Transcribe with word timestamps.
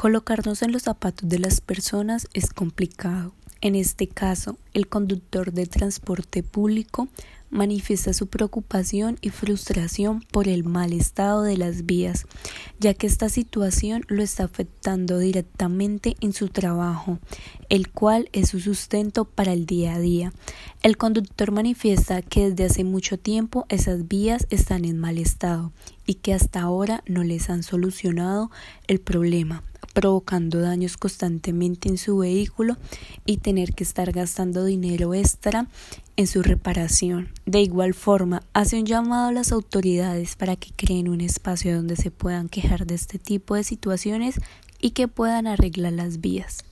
Colocarnos 0.00 0.62
en 0.62 0.72
los 0.72 0.84
zapatos 0.84 1.28
de 1.28 1.38
las 1.38 1.60
personas 1.60 2.26
es 2.32 2.54
complicado. 2.54 3.34
En 3.60 3.76
este 3.76 4.08
caso, 4.08 4.56
el 4.72 4.88
conductor 4.88 5.52
de 5.52 5.66
transporte 5.66 6.42
público 6.42 7.08
manifiesta 7.50 8.14
su 8.14 8.26
preocupación 8.26 9.18
y 9.20 9.28
frustración 9.28 10.24
por 10.32 10.48
el 10.48 10.64
mal 10.64 10.94
estado 10.94 11.42
de 11.42 11.58
las 11.58 11.84
vías, 11.84 12.24
ya 12.78 12.94
que 12.94 13.06
esta 13.06 13.28
situación 13.28 14.06
lo 14.08 14.22
está 14.22 14.44
afectando 14.44 15.18
directamente 15.18 16.16
en 16.22 16.32
su 16.32 16.48
trabajo, 16.48 17.18
el 17.68 17.90
cual 17.90 18.30
es 18.32 18.48
su 18.48 18.60
sustento 18.60 19.26
para 19.26 19.52
el 19.52 19.66
día 19.66 19.96
a 19.96 19.98
día. 19.98 20.32
El 20.82 20.96
conductor 20.96 21.50
manifiesta 21.50 22.22
que 22.22 22.48
desde 22.48 22.64
hace 22.64 22.84
mucho 22.84 23.18
tiempo 23.18 23.66
esas 23.68 24.08
vías 24.08 24.46
están 24.48 24.86
en 24.86 24.96
mal 24.96 25.18
estado 25.18 25.72
y 26.06 26.14
que 26.14 26.32
hasta 26.32 26.62
ahora 26.62 27.04
no 27.06 27.22
les 27.22 27.50
han 27.50 27.62
solucionado 27.62 28.50
el 28.86 28.98
problema 28.98 29.62
provocando 29.92 30.60
daños 30.60 30.96
constantemente 30.96 31.88
en 31.88 31.98
su 31.98 32.18
vehículo 32.18 32.76
y 33.26 33.38
tener 33.38 33.74
que 33.74 33.84
estar 33.84 34.12
gastando 34.12 34.64
dinero 34.64 35.14
extra 35.14 35.66
en 36.16 36.26
su 36.26 36.42
reparación. 36.42 37.28
De 37.46 37.60
igual 37.60 37.94
forma, 37.94 38.42
hace 38.52 38.78
un 38.78 38.86
llamado 38.86 39.28
a 39.28 39.32
las 39.32 39.52
autoridades 39.52 40.36
para 40.36 40.56
que 40.56 40.70
creen 40.74 41.08
un 41.08 41.20
espacio 41.20 41.74
donde 41.74 41.96
se 41.96 42.10
puedan 42.10 42.48
quejar 42.48 42.86
de 42.86 42.94
este 42.94 43.18
tipo 43.18 43.54
de 43.54 43.64
situaciones 43.64 44.40
y 44.80 44.90
que 44.90 45.08
puedan 45.08 45.46
arreglar 45.46 45.92
las 45.92 46.20
vías. 46.20 46.64